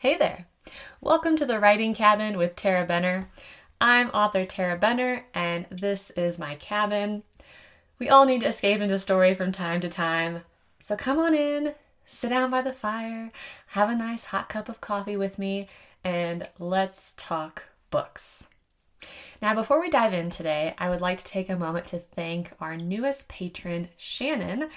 [0.00, 0.46] Hey there!
[1.00, 3.26] Welcome to the Writing Cabin with Tarah Benner.
[3.80, 7.24] I'm author Tarah Benner, and this is my cabin.
[7.98, 10.42] We all need to escape into story from time to time,
[10.78, 11.74] so come on in,
[12.06, 13.32] sit down by the fire,
[13.70, 15.68] have a nice hot cup of coffee with me,
[16.04, 18.46] and let's talk books.
[19.42, 22.52] Now, before we dive in today, I would like to take a moment to thank
[22.60, 24.70] our newest patron, Shannon.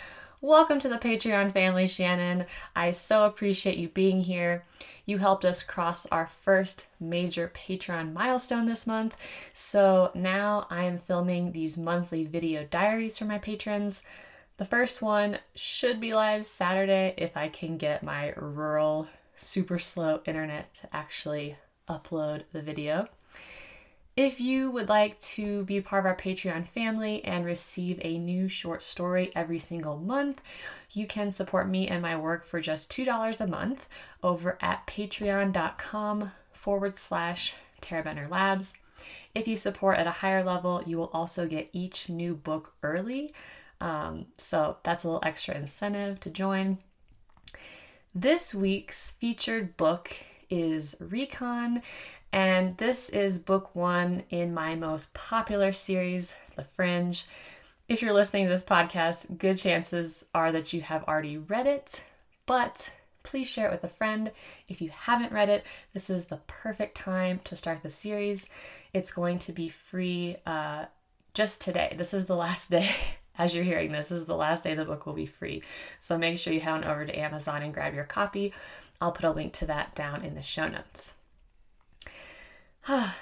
[0.44, 2.48] Welcome to the Patreon family, Shannon.
[2.76, 4.66] I so appreciate you being here.
[5.06, 9.16] You helped us cross our first major Patreon milestone this month.
[9.54, 14.02] So now I am filming these monthly video diaries for my patrons.
[14.58, 20.22] The first one should be live Saturday if I can get my rural, super slow
[20.26, 21.56] internet to actually
[21.88, 23.08] upload the video.
[24.18, 28.50] If you would like to be part of our Patreon family and receive a new
[28.50, 30.42] short story every single month,
[30.92, 33.88] you can support me and my work for just $2 a month
[34.22, 38.74] over at patreon.com forward slash Tarah Labs.
[39.34, 43.34] If you support at a higher level, you will also get each new book early.
[43.80, 46.80] Um, so that's a little extra incentive to join.
[48.14, 50.12] This week's featured book
[50.50, 51.82] is Recon,
[52.34, 57.26] and this is book one in my most popular series, The Fringe.
[57.88, 62.04] If you're listening to this podcast, good chances are that you have already read it,
[62.46, 62.92] but
[63.24, 64.32] please share it with a friend.
[64.70, 68.48] If you haven't read it, this is the perfect time to start the series.
[68.94, 70.86] It's going to be free uh,
[71.34, 71.96] just today.
[71.98, 72.90] This is the last day.
[73.38, 75.64] As you're hearing this, this is the last day the book will be free.
[76.00, 78.54] So make sure you head on over to Amazon and grab your copy.
[79.00, 81.14] I'll put a link to that down in the show notes.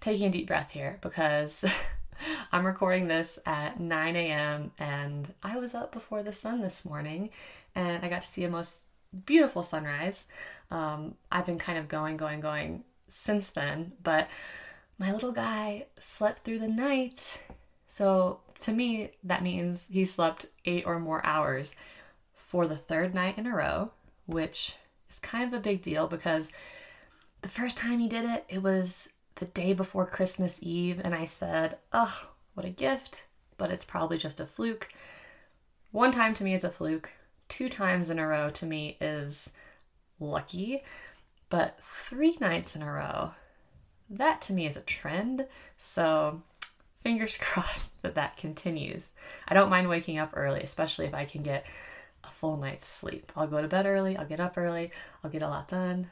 [0.00, 1.64] Taking a deep breath here because
[2.52, 4.70] I'm recording this at 9 a.m.
[4.78, 7.30] and I was up before the sun this morning
[7.74, 8.82] and I got to see a most
[9.26, 10.26] beautiful sunrise.
[10.70, 14.28] Um, I've been kind of going, going, going since then, but
[14.98, 17.40] my little guy slept through the night.
[17.86, 21.74] So to me, that means he slept eight or more hours
[22.34, 23.90] for the third night in a row,
[24.26, 24.76] which
[25.10, 26.52] is kind of a big deal because
[27.42, 31.24] the first time he did it, it was the day before Christmas Eve, and I
[31.24, 33.24] said, Oh, what a gift,
[33.56, 34.88] but it's probably just a fluke.
[35.92, 37.10] One time to me is a fluke,
[37.48, 39.52] two times in a row to me is
[40.20, 40.82] lucky,
[41.48, 43.32] but three nights in a row,
[44.10, 45.46] that to me is a trend.
[45.76, 46.42] So
[47.02, 49.10] fingers crossed that that continues.
[49.46, 51.64] I don't mind waking up early, especially if I can get
[52.24, 53.32] a full night's sleep.
[53.36, 54.90] I'll go to bed early, I'll get up early,
[55.22, 56.10] I'll get a lot done.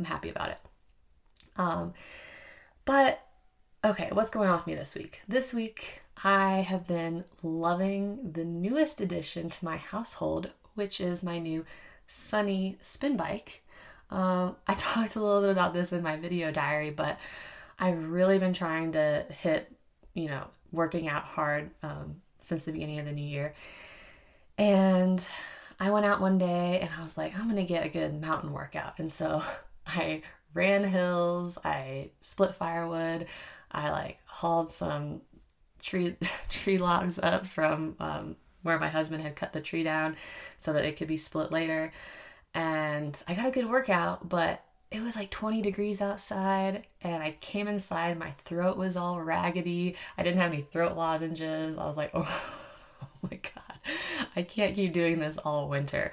[0.00, 0.58] I'm happy about it.
[1.56, 1.92] Um,
[2.86, 3.20] but
[3.84, 5.20] okay, what's going on with me this week?
[5.28, 11.38] This week, I have been loving the newest addition to my household, which is my
[11.38, 11.66] new
[12.08, 13.62] Sunny spin bike.
[14.10, 17.18] Um, I talked a little bit about this in my video diary, but
[17.78, 19.70] I've really been trying to hit,
[20.14, 23.54] you know, working out hard um, since the beginning of the new year.
[24.56, 25.26] And
[25.78, 28.18] I went out one day and I was like, I'm going to get a good
[28.20, 28.98] mountain workout.
[28.98, 29.42] And so
[29.96, 30.22] I
[30.54, 33.26] ran hills, I split firewood,
[33.70, 35.22] I like hauled some
[35.82, 36.16] tree
[36.50, 40.16] tree logs up from um, where my husband had cut the tree down
[40.60, 41.92] so that it could be split later.
[42.54, 47.30] And I got a good workout, but it was like 20 degrees outside and I
[47.40, 49.96] came inside, my throat was all raggedy.
[50.18, 51.78] I didn't have any throat lozenges.
[51.78, 52.22] I was like, oh,
[53.02, 53.94] oh my God,
[54.34, 56.10] I can't keep doing this all winter.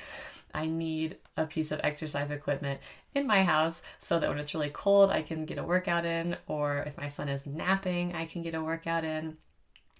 [0.57, 2.79] I need a piece of exercise equipment
[3.13, 6.35] in my house so that when it's really cold, I can get a workout in,
[6.47, 9.37] or if my son is napping, I can get a workout in.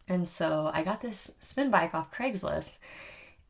[0.07, 2.77] And so I got this spin bike off Craigslist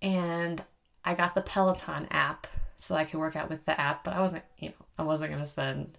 [0.01, 0.63] and
[1.06, 4.19] I got the Peloton app so I could work out with the app, but I
[4.19, 5.97] wasn't, you know, I wasn't going to spend,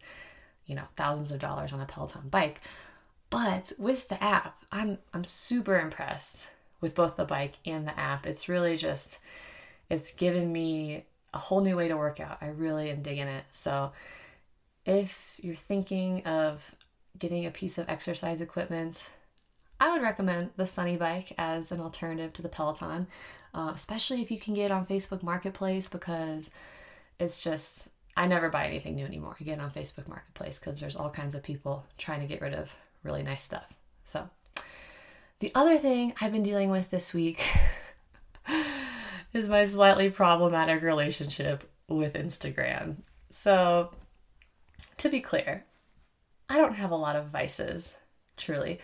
[0.66, 2.60] you know, thousands of dollars on a Peloton bike.
[3.30, 6.48] But with the app, I'm I'm super impressed
[6.80, 8.26] with both the bike and the app.
[8.26, 9.20] It's really just
[9.90, 12.38] it's given me a whole new way to work out.
[12.40, 13.44] I really am digging it.
[13.50, 13.92] So,
[14.84, 16.74] if you're thinking of
[17.18, 19.10] getting a piece of exercise equipment,
[19.80, 23.06] I would recommend the Sunny Bike as an alternative to the Peloton,
[23.54, 26.50] uh, especially if you can get on Facebook Marketplace because
[27.20, 29.36] it's just, I never buy anything new anymore.
[29.38, 32.54] I get on Facebook Marketplace because there's all kinds of people trying to get rid
[32.54, 33.72] of really nice stuff.
[34.04, 34.28] So,
[35.40, 37.46] the other thing I've been dealing with this week
[39.38, 42.96] is my slightly problematic relationship with Instagram.
[43.30, 43.94] So,
[44.98, 45.64] to be clear,
[46.48, 47.96] I don't have a lot of vices,
[48.36, 48.80] truly.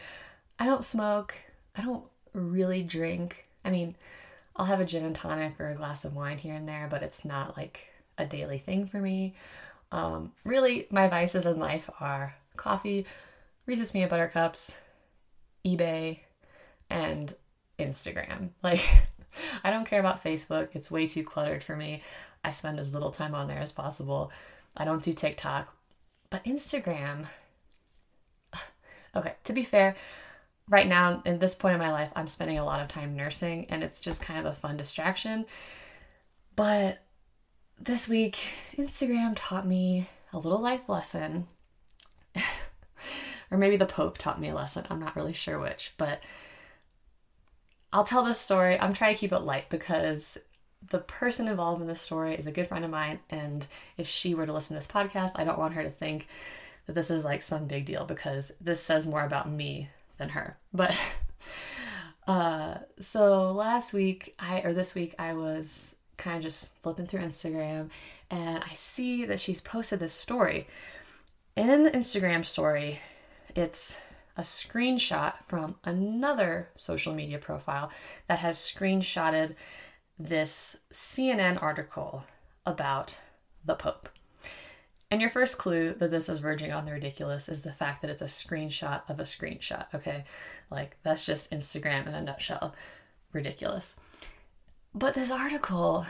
[0.58, 1.34] I don't smoke.
[1.76, 3.46] I don't really drink.
[3.64, 3.96] I mean,
[4.56, 7.02] I'll have a gin and tonic or a glass of wine here and there, but
[7.02, 9.34] it's not like a daily thing for me.
[9.90, 13.06] Um, really, my vices in life are coffee,
[13.66, 14.76] Reese's peanut butter cups,
[15.66, 16.20] eBay,
[16.90, 17.34] and
[17.78, 18.50] Instagram.
[18.62, 19.08] Like,
[19.62, 20.70] I don't care about Facebook.
[20.74, 22.02] It's way too cluttered for me.
[22.42, 24.30] I spend as little time on there as possible.
[24.76, 25.74] I don't do TikTok.
[26.30, 27.26] But Instagram,
[29.16, 29.96] okay, to be fair,
[30.68, 33.66] right now, in this point in my life, I'm spending a lot of time nursing
[33.68, 35.46] and it's just kind of a fun distraction.
[36.56, 36.98] But
[37.80, 38.36] this week,
[38.76, 41.46] Instagram taught me a little life lesson.
[43.50, 44.86] or maybe the Pope taught me a lesson.
[44.90, 46.20] I'm not really sure which, but
[47.94, 48.78] I'll tell this story.
[48.78, 50.36] I'm trying to keep it light because
[50.90, 53.20] the person involved in this story is a good friend of mine.
[53.30, 53.64] And
[53.96, 56.26] if she were to listen to this podcast, I don't want her to think
[56.86, 60.58] that this is like some big deal because this says more about me than her.
[60.72, 60.98] But
[62.26, 67.20] uh, so last week, I or this week, I was kind of just flipping through
[67.20, 67.90] Instagram
[68.28, 70.66] and I see that she's posted this story.
[71.54, 72.98] In the Instagram story,
[73.54, 73.96] it's
[74.36, 77.90] a screenshot from another social media profile
[78.28, 79.54] that has screenshotted
[80.18, 82.24] this CNN article
[82.66, 83.18] about
[83.64, 84.08] the Pope.
[85.10, 88.10] And your first clue that this is verging on the ridiculous is the fact that
[88.10, 90.24] it's a screenshot of a screenshot, okay?
[90.70, 92.74] Like, that's just Instagram in a nutshell.
[93.32, 93.94] Ridiculous.
[94.94, 96.06] But this article,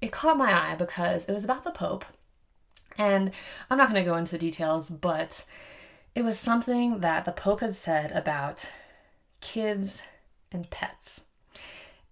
[0.00, 2.04] it caught my eye because it was about the Pope.
[2.98, 3.32] And
[3.68, 5.44] I'm not going to go into details, but
[6.16, 8.70] it was something that the Pope had said about
[9.42, 10.02] kids
[10.50, 11.20] and pets.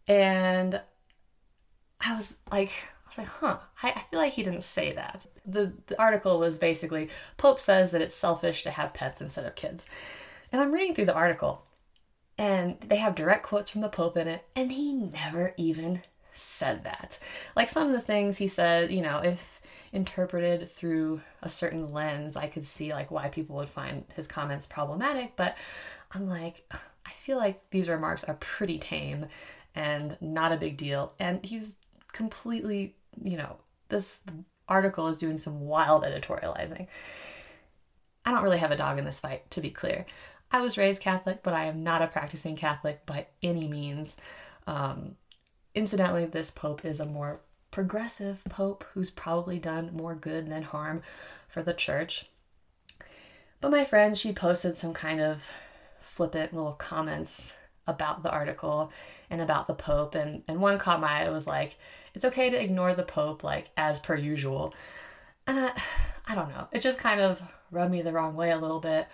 [0.07, 0.79] And
[2.03, 5.25] I was like, I was like, huh, I, I feel like he didn't say that.
[5.47, 7.09] The, the article was basically
[7.39, 9.87] Pope says that it's selfish to have pets instead of kids.
[10.53, 11.67] And I'm reading through the article,
[12.37, 16.85] and they have direct quotes from the Pope in it, and he never even said
[16.85, 17.19] that.
[17.57, 19.63] Like some of the things he said, you know, if
[19.95, 24.67] interpreted through a certain lens, I could see like why people would find his comments
[24.67, 25.57] problematic, but
[26.13, 26.65] I'm like,
[27.07, 29.27] I feel like these remarks are pretty tame
[29.75, 31.13] and not a big deal.
[31.19, 31.77] And he was
[32.13, 33.57] completely, you know,
[33.89, 34.21] this
[34.69, 36.87] article is doing some wild editorializing.
[38.25, 40.07] I don't really have a dog in this fight, to be clear.
[40.51, 44.17] I was raised Catholic, but I am not a practicing Catholic by any means.
[44.67, 45.17] Um,
[45.75, 47.41] incidentally, this pope is a more
[47.75, 51.03] progressive pope who's probably done more good than harm
[51.49, 52.27] for the church.
[53.61, 55.51] But my friend, she posted some kind of
[56.01, 57.57] flippant little comments
[57.89, 58.93] about the article
[59.29, 60.15] and about the Pope.
[60.15, 61.27] And, and one caught my eye.
[61.27, 61.77] It was like,
[62.15, 64.73] it's okay to ignore the Pope, like, as per usual.
[65.49, 65.73] And I,
[66.29, 66.69] I don't know.
[66.71, 67.43] It just kind of
[67.73, 69.09] rubbed me the wrong way a little bit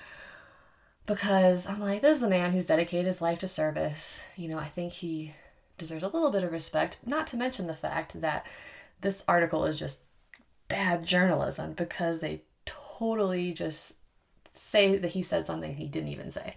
[1.06, 4.22] because I'm like, this is the man who's dedicated his life to service.
[4.36, 5.32] You know, I think he
[5.80, 8.46] deserves a little bit of respect, not to mention the fact that
[9.00, 10.02] this article is just
[10.68, 13.96] bad journalism because they totally just
[14.52, 16.56] say that he said something he didn't even say.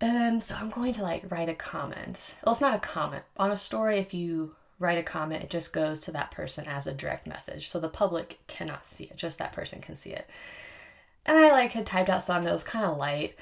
[0.00, 2.34] And so I'm going to like write a comment.
[2.44, 3.24] Well, it's not a comment.
[3.36, 6.86] On a story, if you write a comment, it just goes to that person as
[6.86, 7.68] a direct message.
[7.68, 10.28] So the public cannot see it, just that person can see it.
[11.26, 13.36] And I like had typed out something that was kind of light.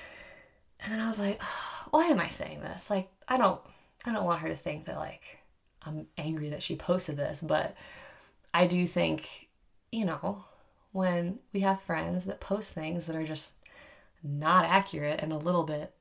[0.81, 1.43] And then I was like,
[1.90, 2.90] why am I saying this?
[2.90, 3.60] Like, I don't
[4.06, 5.38] I don't want her to think that like
[5.82, 7.76] I'm angry that she posted this, but
[8.55, 9.49] I do think,
[9.93, 10.44] you know,
[10.93, 13.55] when we have friends that post things that are just
[14.22, 15.93] not accurate and a little bit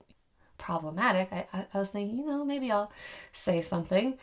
[0.58, 2.92] problematic, I, I, I was thinking, you know, maybe I'll
[3.32, 4.18] say something.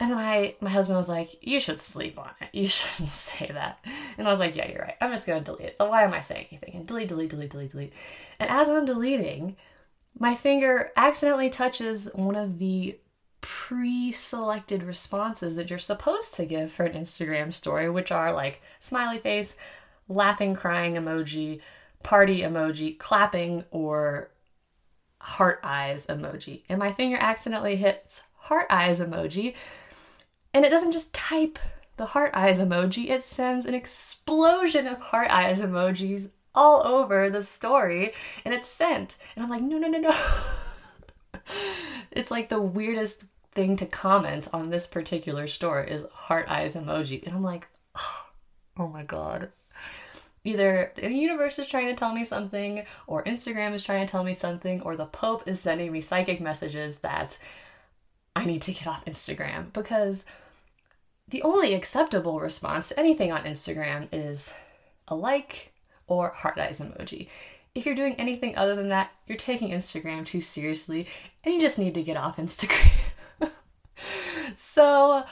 [0.00, 2.48] And then I, my husband was like, "You should sleep on it.
[2.52, 3.84] You shouldn't say that."
[4.18, 4.96] And I was like, "Yeah, you're right.
[5.00, 5.76] I'm just gonna delete it.
[5.78, 7.92] Why am I saying anything?" And delete, delete, delete, delete, delete.
[8.40, 9.56] And as I'm deleting,
[10.18, 12.98] my finger accidentally touches one of the
[13.40, 19.18] pre-selected responses that you're supposed to give for an Instagram story, which are like smiley
[19.18, 19.56] face,
[20.08, 21.60] laughing, crying emoji,
[22.02, 24.30] party emoji, clapping, or
[25.20, 26.62] heart eyes emoji.
[26.68, 29.54] And my finger accidentally hits heart eyes emoji.
[30.52, 31.58] And it doesn't just type
[31.96, 37.42] the heart eyes emoji, it sends an explosion of heart eyes emojis all over the
[37.42, 38.12] story
[38.44, 39.16] and it's sent.
[39.34, 40.14] And I'm like, no, no, no, no.
[42.10, 47.24] it's like the weirdest thing to comment on this particular story is heart eyes emoji.
[47.24, 48.26] And I'm like, oh,
[48.78, 49.50] oh my God
[50.44, 54.24] either the universe is trying to tell me something, or Instagram is trying to tell
[54.24, 57.38] me something, or the Pope is sending me psychic messages that
[58.36, 59.72] I need to get off Instagram.
[59.72, 60.26] Because
[61.28, 64.52] the only acceptable response to anything on Instagram is
[65.08, 65.72] a like
[66.06, 67.28] or heart eyes emoji.
[67.74, 71.06] If you're doing anything other than that, you're taking Instagram too seriously
[71.42, 73.50] and you just need to get off Instagram.
[74.54, 75.24] so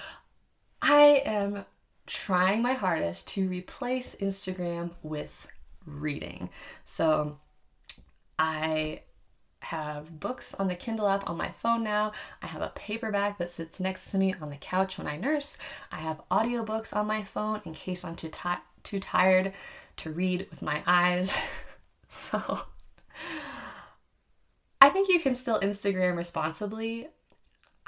[0.80, 1.64] I am
[2.06, 5.46] trying my hardest to replace Instagram with
[5.86, 6.50] reading.
[6.84, 7.38] So
[8.38, 9.02] I
[9.60, 12.12] have books on the Kindle app on my phone now.
[12.42, 15.56] I have a paperback that sits next to me on the couch when I nurse.
[15.92, 18.30] I have audiobooks on my phone in case I'm too,
[18.82, 19.52] too tired
[20.02, 21.35] to read with my eyes.
[22.09, 22.61] so
[24.80, 27.09] I think you can still Instagram responsibly.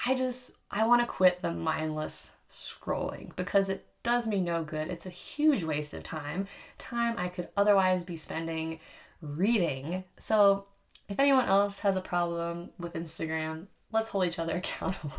[0.06, 4.88] I just I want to quit the mindless scrolling because it does me no good.
[4.88, 6.46] It's a huge waste of time,
[6.78, 8.78] time I could otherwise be spending
[9.20, 10.04] reading.
[10.18, 10.66] So,
[11.08, 15.12] if anyone else has a problem with Instagram, let's hold each other accountable.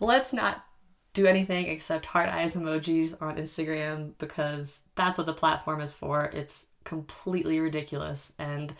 [0.00, 0.64] let's not
[1.12, 6.24] do anything except heart eyes emojis on Instagram because that's what the platform is for.
[6.26, 8.74] It's completely ridiculous and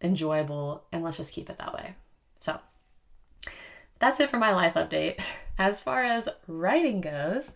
[0.00, 1.94] enjoyable, and let's just keep it that way.
[2.40, 2.60] So,
[3.98, 5.20] that's it for my life update.
[5.58, 7.52] As far as writing goes,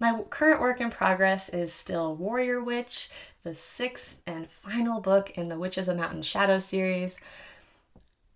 [0.00, 3.10] my current work in progress is still Warrior Witch,
[3.44, 7.20] the sixth and final book in the Witches of Mountain Shadow series.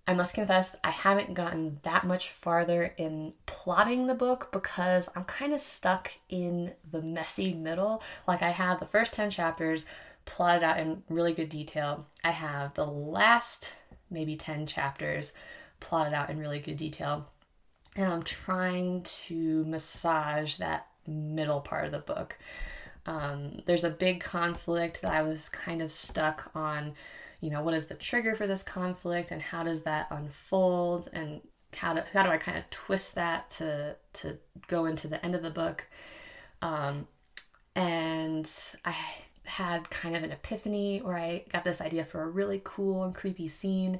[0.06, 5.24] I must confess, I haven't gotten that much farther in plotting the book because I'm
[5.24, 8.02] kind of stuck in the messy middle.
[8.26, 9.86] Like, I have the first 10 chapters
[10.24, 13.74] plotted out in really good detail, I have the last
[14.10, 15.32] maybe 10 chapters
[15.80, 17.28] plotted out in really good detail.
[17.96, 22.38] And I'm trying to massage that middle part of the book.
[23.04, 26.94] Um, there's a big conflict that I was kind of stuck on.
[27.42, 31.40] You know, what is the trigger for this conflict, and how does that unfold, and
[31.76, 35.34] how do, how do I kind of twist that to to go into the end
[35.34, 35.86] of the book?
[36.62, 37.08] Um,
[37.74, 38.48] and
[38.84, 38.94] I
[39.44, 43.12] had kind of an epiphany where I got this idea for a really cool and
[43.12, 43.98] creepy scene,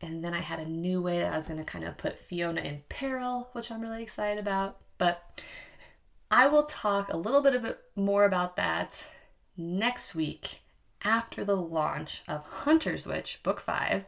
[0.00, 2.16] and then I had a new way that I was going to kind of put
[2.16, 4.76] Fiona in peril, which I'm really excited about.
[4.98, 5.42] But
[6.30, 9.08] I will talk a little bit, a bit more about that
[9.56, 10.60] next week
[11.04, 14.04] after the launch of Hunter's Witch, Book 5,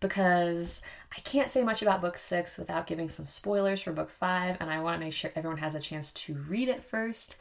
[0.00, 0.80] because
[1.16, 4.70] I can't say much about Book 6 without giving some spoilers for Book 5, and
[4.70, 7.36] I want to make sure everyone has a chance to read it first.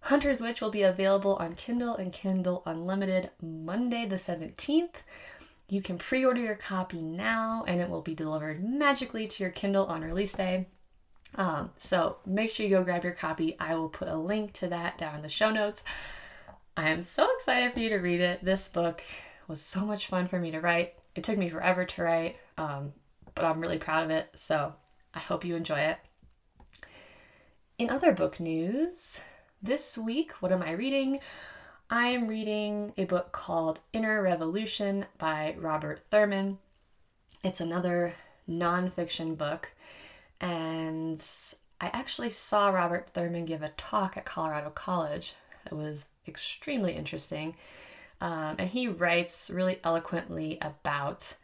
[0.00, 4.96] Hunter's Witch will be available on Kindle and Kindle Unlimited Monday the 17th.
[5.68, 9.50] You can pre order your copy now and it will be delivered magically to your
[9.50, 10.66] Kindle on release day.
[11.36, 13.56] Um, so make sure you go grab your copy.
[13.58, 15.82] I will put a link to that down in the show notes.
[16.76, 18.44] I am so excited for you to read it.
[18.44, 19.00] This book
[19.46, 20.94] was so much fun for me to write.
[21.14, 22.92] It took me forever to write, um,
[23.36, 24.30] but I'm really proud of it.
[24.34, 24.74] So
[25.14, 25.98] I hope you enjoy it.
[27.78, 29.20] In other book news,
[29.62, 31.20] this week, what am I reading?
[31.90, 36.58] I am reading a book called Inner Revolution by Robert Thurman.
[37.44, 38.14] It's another
[38.48, 39.72] nonfiction book,
[40.40, 41.24] and
[41.80, 45.34] I actually saw Robert Thurman give a talk at Colorado College.
[45.66, 47.54] It was extremely interesting.
[48.20, 51.34] Um, and he writes really eloquently about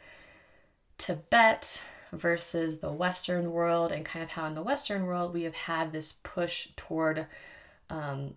[0.99, 1.83] Tibet
[2.13, 5.93] versus the Western world, and kind of how in the Western world we have had
[5.93, 7.27] this push toward
[7.89, 8.35] um,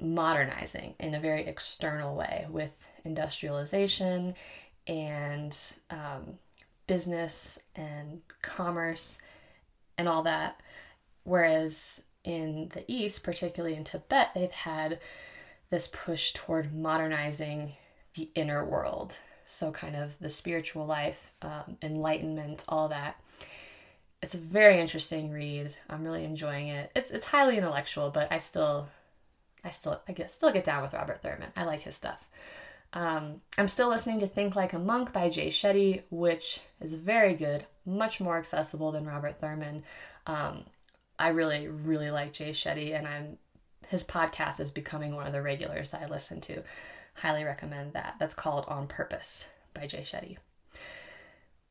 [0.00, 2.72] modernizing in a very external way with
[3.04, 4.34] industrialization
[4.86, 5.56] and
[5.90, 6.38] um,
[6.86, 9.18] business and commerce
[9.96, 10.60] and all that.
[11.24, 14.98] Whereas in the East, particularly in Tibet, they've had
[15.70, 17.74] this push toward modernizing
[18.14, 19.18] the inner world.
[19.44, 23.18] So, kind of the spiritual life, um, enlightenment, all that
[24.22, 25.74] it's a very interesting read.
[25.88, 26.90] I'm really enjoying it.
[26.94, 28.88] It's it's highly intellectual, but I still
[29.64, 31.50] I still I get still get down with Robert Thurman.
[31.56, 32.28] I like his stuff.
[32.92, 37.34] Um, I'm still listening to Think Like a Monk by Jay Shetty, which is very
[37.34, 39.84] good, much more accessible than Robert Thurman.
[40.26, 40.64] Um,
[41.18, 43.36] I really, really like Jay Shetty, and I'm
[43.88, 46.62] his podcast is becoming one of the regulars that I listen to.
[47.14, 48.16] Highly recommend that.
[48.18, 50.38] That's called On Purpose by Jay Shetty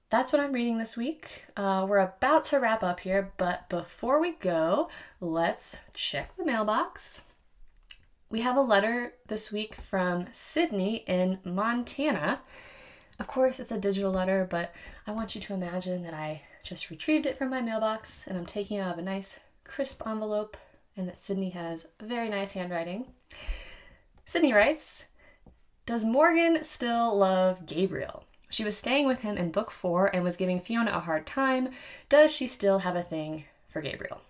[0.10, 1.44] that's what I'm reading this week.
[1.58, 7.24] Uh, we're about to wrap up here, but before we go, let's check the mailbox.
[8.30, 12.40] We have a letter this week from Sydney in Montana.
[13.20, 14.74] Of course, it's a digital letter, but
[15.06, 18.46] I want you to imagine that I just retrieved it from my mailbox and I'm
[18.46, 20.56] taking it out of a nice, crisp envelope,
[20.98, 23.06] and that Sydney has very nice handwriting.
[24.26, 25.06] Sydney writes
[25.86, 28.24] Does Morgan still love Gabriel?
[28.50, 31.70] She was staying with him in book four and was giving Fiona a hard time.
[32.10, 34.22] Does she still have a thing for Gabriel?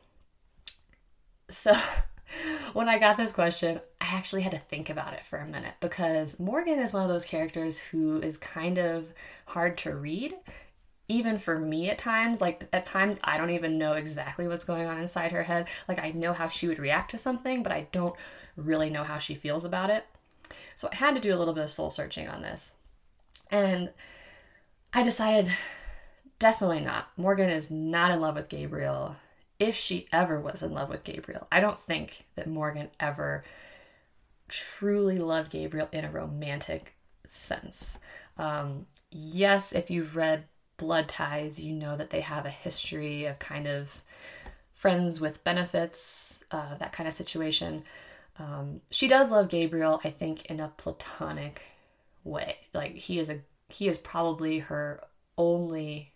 [1.49, 1.73] So,
[2.73, 5.75] when I got this question, I actually had to think about it for a minute
[5.79, 9.13] because Morgan is one of those characters who is kind of
[9.45, 10.33] hard to read.
[11.07, 14.87] Even for me at times, like at times I don't even know exactly what's going
[14.87, 15.67] on inside her head.
[15.87, 18.15] Like I know how she would react to something, but I don't
[18.55, 20.05] really know how she feels about it.
[20.75, 22.73] So I had to do a little bit of soul searching on this.
[23.49, 23.89] And
[24.93, 25.51] I decided
[26.39, 27.07] definitely not.
[27.17, 29.15] Morgan is not in love with Gabriel.
[29.59, 33.43] If she ever was in love with Gabriel, I don't think that Morgan ever
[34.47, 36.95] truly loved Gabriel in a romantic
[37.25, 37.97] sense.
[38.37, 40.45] Um, yes, if you've read
[40.77, 44.03] Blood Ties, you know that they have a history of kind of
[44.73, 47.83] friends with benefits, uh, that kind of situation.
[48.39, 51.63] Um, she does love Gabriel, I think, in a platonic
[52.23, 52.57] way.
[52.73, 55.03] Like he is a he is probably her
[55.37, 56.13] only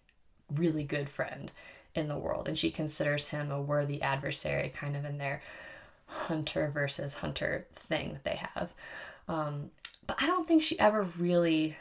[0.53, 1.51] really good friend
[1.95, 5.41] in the world, and she considers him a worthy adversary, kind of in their
[6.05, 8.73] hunter versus hunter thing that they have.
[9.27, 9.71] Um,
[10.05, 11.75] but I don't think she ever really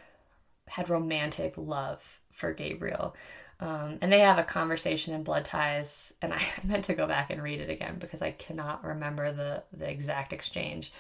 [0.71, 3.15] had romantic love for Gabriel.
[3.61, 7.31] Um, and they have a conversation in Blood Ties, and I meant to go back
[7.31, 10.93] and read it again because I cannot remember the the exact exchange.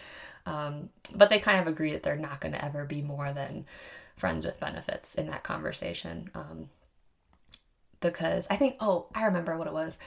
[0.46, 3.66] Um, but they kind of agree that they're not going to ever be more than
[4.16, 6.30] friends with benefits in that conversation.
[6.34, 6.68] Um,
[8.00, 9.98] because I think, oh, I remember what it was.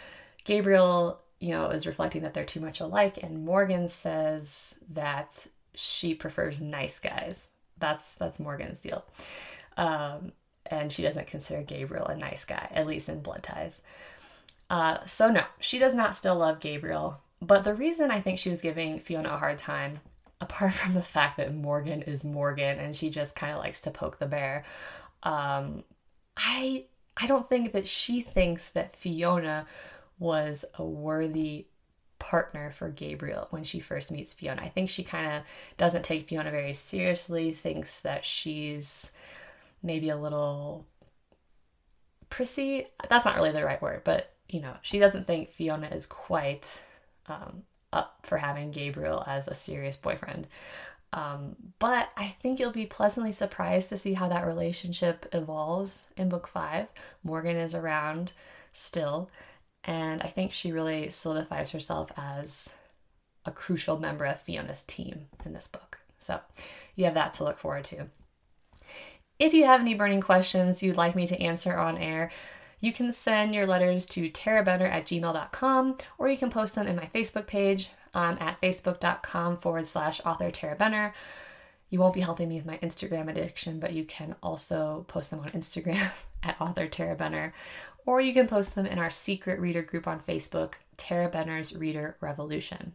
[0.44, 6.14] Gabriel, you know, is reflecting that they're too much alike, and Morgan says that she
[6.14, 7.50] prefers nice guys.
[7.78, 9.04] That's that's Morgan's deal.
[9.78, 10.32] Um,
[10.66, 13.82] and she doesn't consider Gabriel a nice guy, at least in Blood Ties.
[14.70, 17.20] Uh, so no, she does not still love Gabriel.
[17.42, 20.00] But the reason I think she was giving Fiona a hard time,
[20.40, 23.92] apart from the fact that Morgan is Morgan and she just kind of likes to
[23.92, 24.64] poke the bear,
[25.24, 25.84] um,
[26.38, 29.68] I I don't think that she thinks that Fiona
[30.18, 31.68] was a worthy
[32.24, 34.62] partner for Gabriel when she first meets Fiona.
[34.62, 35.44] I think she kind of
[35.76, 39.12] doesn't take Fiona very seriously, thinks that she's
[39.82, 40.86] maybe a little
[42.30, 42.88] prissy.
[43.10, 46.82] That's not really the right word, but you know, she doesn't think Fiona is quite
[47.28, 50.48] um, up for having Gabriel as a serious boyfriend.
[51.12, 56.30] Um, but I think you'll be pleasantly surprised to see how that relationship evolves in
[56.30, 56.88] book five.
[57.22, 58.32] Morgan is around
[58.72, 59.30] still,
[59.86, 62.74] and I think she really solidifies herself as
[63.46, 66.00] a crucial member of Fiona's team in this book.
[66.18, 66.40] So
[66.96, 68.08] you have that to look forward to.
[69.40, 72.32] If you have any burning questions you'd like me to answer on air,
[72.80, 76.96] you can send your letters to tarahbenner at gmail.com or you can post them in
[76.96, 81.14] my Facebook page um, at facebook.com forward slash author Tarah Benner.
[81.90, 85.40] You won't be helping me with my Instagram addiction, but you can also post them
[85.40, 87.54] on Instagram at author Tarah Benner
[88.06, 92.18] or you can post them in our secret reader group on Facebook, Tarah Benner's Reader
[92.20, 92.94] Revolution.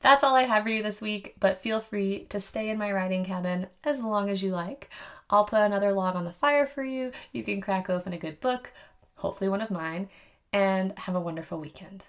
[0.00, 2.92] That's all I have for you this week, but feel free to stay in my
[2.92, 4.88] writing cabin as long as you like.
[5.28, 7.12] I'll put another log on the fire for you.
[7.32, 8.72] You can crack open a good book,
[9.16, 10.08] hopefully one of mine,
[10.52, 12.04] and have a wonderful weekend.